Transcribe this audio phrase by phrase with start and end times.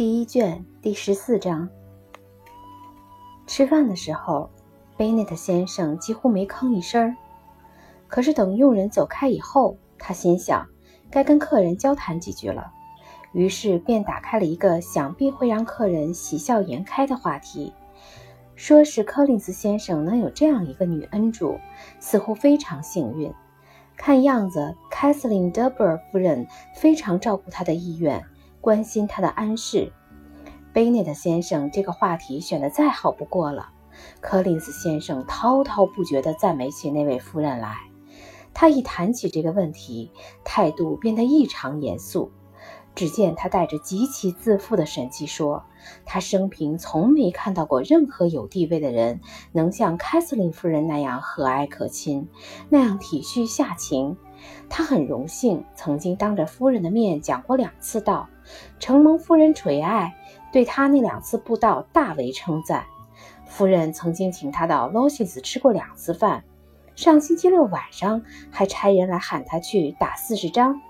[0.00, 1.68] 第一卷第十四章。
[3.46, 4.48] 吃饭的时候，
[4.96, 7.14] 贝内特先生几乎没吭一声儿。
[8.08, 10.66] 可是等佣人走开以后，他心想
[11.10, 12.72] 该跟客人交谈几句了，
[13.34, 17.74] 于是便打开了一个想必会让客人喜笑颜开的话题，
[18.56, 21.60] 说是柯林斯先生能有这样一个女恩主，
[21.98, 23.30] 似乎非常幸运。
[23.98, 28.24] 看样子，凯瑟琳·德布尔夫人非常照顾他的意愿。
[28.62, 29.90] 关心他的安适，
[30.72, 33.70] 贝内特先生这个话题选的再好不过了。
[34.20, 37.76] 柯林斯先生滔滔不绝地赞美起那位夫人来。
[38.54, 40.10] 他一谈起这个问题，
[40.44, 42.30] 态度变得异常严肃。
[42.92, 45.64] 只见他带着极其自负的神气说
[46.04, 49.20] ：“他生平从没看到过任何有地位的人
[49.52, 52.28] 能像凯瑟琳夫人那样和蔼可亲，
[52.68, 54.16] 那样体恤下情。
[54.68, 58.28] 他很荣幸曾经当着夫人的面讲过两次道。”
[58.80, 60.16] 承蒙夫人垂爱，
[60.52, 62.84] 对他那两次布道大为称赞。
[63.46, 66.44] 夫人曾经请他到罗西斯吃过两次饭，
[66.94, 70.80] 上星期六晚上还差人来喊他去打四十张。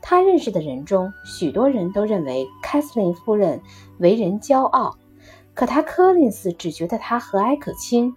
[0.00, 3.60] 他认识的人中，许多人都认为凯瑟琳夫人
[3.98, 4.96] 为人骄傲，
[5.54, 8.14] 可他柯林斯只觉得她和蔼可亲。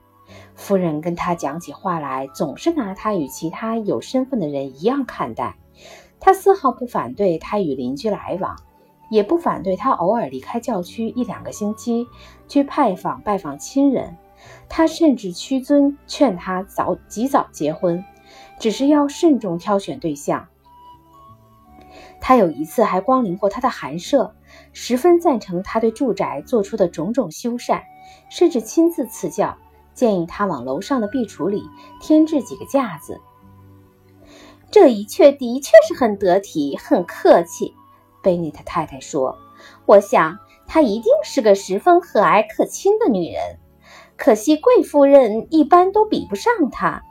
[0.55, 5.57] 夫人跟他讲起话来，总是拿他与其他有身份的人一样看待。
[6.19, 8.55] 他丝毫不反对他与邻居来往。
[9.11, 12.07] 也不反对他偶尔离开教区一两个星期
[12.47, 14.15] 去拜访拜访亲人，
[14.69, 18.05] 他甚至屈尊劝他早及早结婚，
[18.57, 20.47] 只是要慎重挑选对象。
[22.21, 24.33] 他有一次还光临过他的寒舍，
[24.71, 27.81] 十分赞成他对住宅做出的种种修缮，
[28.29, 29.57] 甚至亲自赐教，
[29.93, 31.65] 建议他往楼上的壁橱里
[31.99, 33.19] 添置几个架子。
[34.71, 37.75] 这一切的确是很得体，很客气。
[38.23, 39.37] 贝内特太太说
[39.85, 43.59] ：“我想她一定是个十分和蔼可亲的女人，
[44.17, 47.03] 可惜贵夫人一般都比不上她。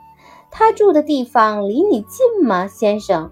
[0.51, 3.31] 她住的地方离你近吗，先生？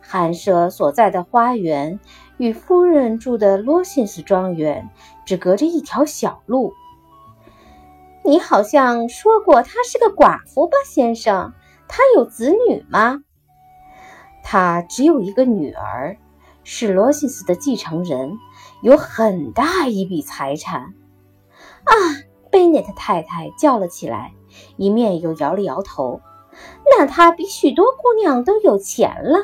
[0.00, 2.00] 寒舍所在的花园
[2.36, 4.90] 与夫人住的罗辛斯庄园
[5.24, 6.72] 只隔着一条小路。
[8.24, 11.52] 你好像说过她是个寡妇吧，先生？
[11.88, 13.22] 她有子女吗？”
[14.42, 16.16] 他只有一个女儿，
[16.64, 18.38] 是罗西斯的继承人，
[18.82, 20.94] 有很大一笔财产。
[21.84, 21.94] 啊！
[22.50, 24.32] 贝内特太太叫了起来，
[24.76, 26.20] 一面又摇了摇头。
[26.84, 29.38] 那她比许多姑娘都有钱了。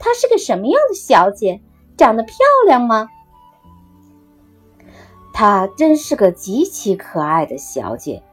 [0.00, 1.62] 她是个什么样的小姐？
[1.96, 2.34] 长得漂
[2.66, 3.08] 亮吗？
[5.32, 8.24] 她真是个极其可爱的小姐。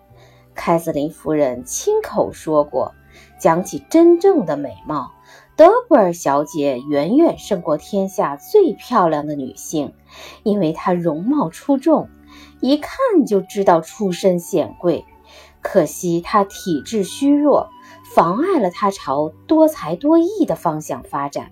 [0.56, 2.96] 凯瑟琳夫人亲口说过，
[3.40, 5.12] 讲起真正的美貌。
[5.57, 9.95] 德布尔小姐远远胜过天下最漂亮的女性，
[10.44, 12.09] 因为她容貌出众，
[12.62, 12.91] 一看
[13.25, 15.03] 就知道出身显贵。
[15.59, 17.69] 可惜她体质虚弱，
[18.13, 21.51] 妨碍了她朝多才多艺的方向发展。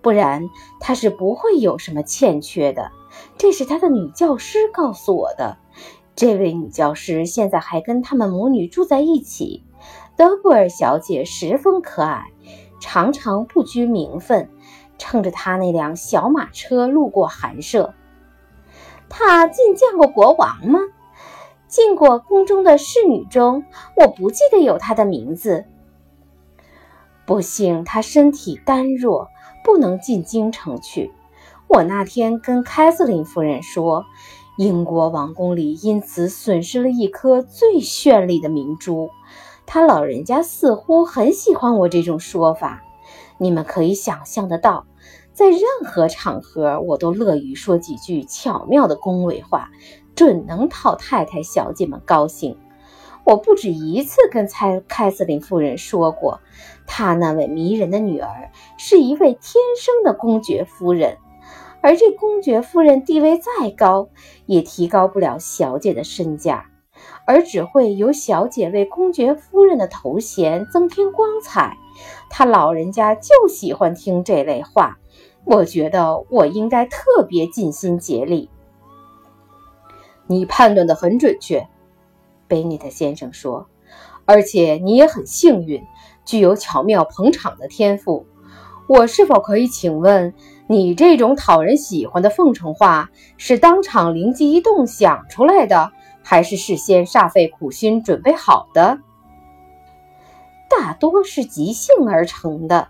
[0.00, 0.48] 不然
[0.80, 2.90] 她是不会有什么欠缺的。
[3.36, 5.58] 这是她的女教师告诉我的。
[6.16, 9.62] 这位女教师现在还跟他们母女住在一起。
[10.16, 12.32] 德布尔小姐十分可爱。
[12.82, 14.50] 常常不拘名分，
[14.98, 17.94] 乘着他那辆小马车路过寒舍。
[19.08, 20.80] 他进见过国王吗？
[21.68, 23.64] 进过宫中的侍女中，
[23.96, 25.64] 我不记得有他的名字。
[27.24, 29.28] 不幸他身体单弱，
[29.62, 31.12] 不能进京城去。
[31.68, 34.04] 我那天跟凯瑟琳夫人说，
[34.58, 39.10] 英国王宫里因此损失了一颗最绚丽的明珠。
[39.74, 42.82] 他老人家似乎很喜欢我这种说法，
[43.38, 44.84] 你们可以想象得到，
[45.32, 49.70] 在任何场合我都乐于说几句巧妙的恭维话，
[50.14, 52.58] 准能讨太太小姐们高兴。
[53.24, 56.40] 我不止一次跟蔡凯瑟琳夫人说过，
[56.86, 61.16] 她那位迷人的女儿是一位天生的公爵夫人，
[61.80, 64.10] 而这公爵夫人地位再高，
[64.44, 66.68] 也提高不了小姐的身价。
[67.24, 71.76] 而只会由小姐为公爵夫人的头衔增添光彩，
[72.28, 74.98] 他老人家就喜欢听这类话。
[75.44, 78.48] 我觉得我应该特别尽心竭力。
[80.26, 81.66] 你判断的很准确，
[82.46, 83.66] 贝尼特先生说，
[84.24, 85.82] 而且你也很幸运，
[86.24, 88.24] 具有巧妙捧场的天赋。
[88.88, 90.32] 我是否可以请问，
[90.68, 95.90] 你这种讨人喜欢的奉承话是当场灵机一动想出来的？
[96.22, 98.98] 还是事先煞费苦心准备好的，
[100.70, 102.88] 大多是即兴而成的。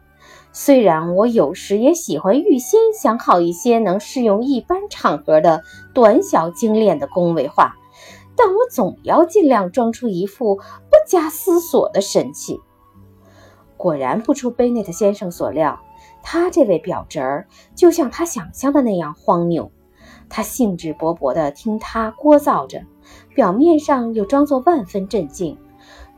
[0.52, 5.62] 虽然我有时也喜欢预先想好一些能适用一般场合的
[5.94, 7.74] 短小精炼的恭维话，
[8.36, 12.60] 但我总要尽量装出一副不加思索的神气。
[13.78, 15.80] 果然不出贝内特先生所料，
[16.22, 19.72] 他这位表侄儿就像他想象的那样荒谬。
[20.28, 22.84] 他兴致勃勃地听他聒噪着，
[23.34, 25.58] 表面上又装作万分镇静。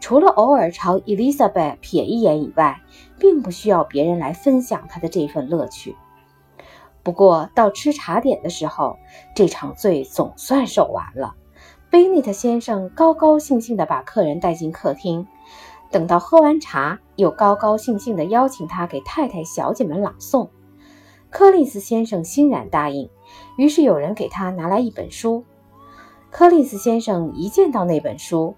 [0.00, 2.80] 除了偶尔朝伊丽莎白瞥一眼以外，
[3.18, 5.96] 并不需要别人来分享他的这份乐趣。
[7.02, 8.96] 不过到吃茶点的时候，
[9.34, 11.34] 这场罪总算受完了。
[11.90, 15.26] 贝内特先生高高兴兴地把客人带进客厅，
[15.90, 20.48] 等到喝完茶，又高高兴兴地邀请他给太太、小姐们朗诵。
[21.30, 23.08] 柯林斯先生欣然答应。
[23.56, 25.44] 于是有人给他拿来一本书。
[26.36, 28.56] 柯林斯先生一见到那本书，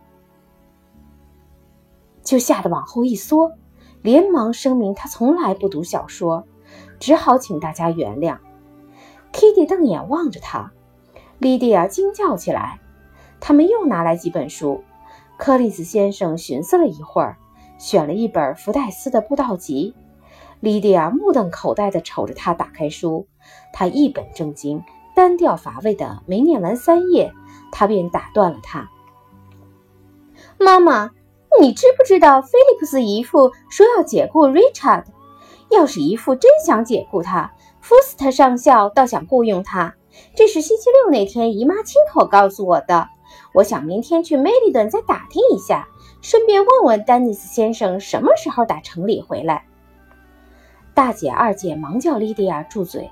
[2.23, 3.53] 就吓得往后一缩，
[4.01, 6.47] 连忙声明他从来不读小说，
[6.99, 8.39] 只好请大家原谅。
[9.31, 10.73] Kitty 瞪眼望着他，
[11.39, 12.81] 莉迪亚惊叫起来。
[13.41, 14.83] 他们又拿来几本书。
[15.37, 17.37] 柯林斯先生寻思了一会儿，
[17.77, 19.95] 选了一本福戴斯的布道集。
[20.61, 23.29] 莉迪亚目瞪口呆地瞅着他打开书，
[23.75, 24.83] 他一本正经、
[25.17, 27.33] 单调乏味的没念完三页，
[27.73, 28.91] 他便打断了他
[30.61, 31.13] ：“妈妈，
[31.59, 35.05] 你知不知道菲利普斯姨父说要解雇 Richard？
[35.71, 39.95] 要是姨父真想解雇他，福斯特上校倒想雇佣他。
[40.35, 43.09] 这是星期六那天姨妈亲口告诉我的。
[43.55, 45.89] 我想明天去梅利顿再打听一下，
[46.21, 49.65] 顺便问问丹尼斯先生什么时候打城里回来。”
[50.93, 53.11] 大姐、二姐忙叫莉迪亚住嘴。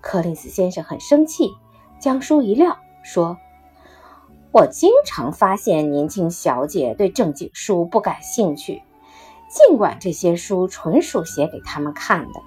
[0.00, 1.50] 柯林斯先生很生气，
[2.00, 3.36] 将书一撂，说
[4.52, 8.82] ：“我经常发现年轻小姐对正经书不感兴趣，
[9.48, 12.40] 尽管这些书纯属写给他们看的。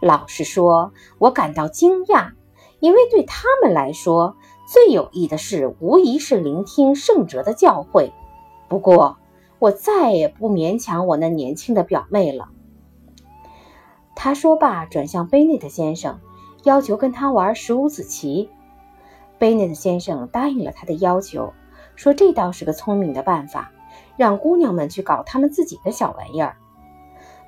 [0.00, 2.32] 老实说，我感到惊讶，
[2.80, 4.36] 因为对他们来说，
[4.66, 8.12] 最有益的事无疑是聆听圣哲的教诲。
[8.68, 9.18] 不过，
[9.58, 12.48] 我再也不勉强我那年轻的表妹了。”
[14.16, 16.18] 他说罢，转向贝内特先生，
[16.64, 18.50] 要求跟他玩十五子棋。
[19.38, 21.52] 贝内特先生答应了他的要求，
[21.94, 23.70] 说这倒是个聪明的办法，
[24.16, 26.56] 让姑娘们去搞他们自己的小玩意儿。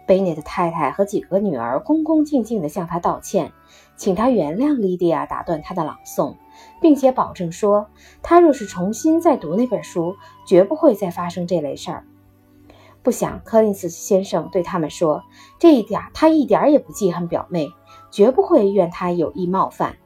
[0.07, 3.53] 贝内特太太和几个女儿恭恭敬敬地向他道歉，
[3.97, 6.37] 请他原谅莉迪亚打断他的朗诵，
[6.81, 7.89] 并且保证说，
[8.23, 10.17] 他若是重新再读那本书，
[10.47, 12.05] 绝不会再发生这类事儿。
[13.03, 15.23] 不想，柯林斯先生对他们说
[15.59, 17.69] ：“这一点他一点也不记恨表妹，
[18.11, 19.97] 绝不会怨他有意冒犯。”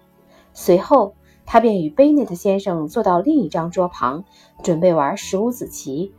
[0.53, 1.15] 随后，
[1.45, 4.25] 他便与贝内特先生坐到另一张桌旁，
[4.63, 6.15] 准备玩十五子棋。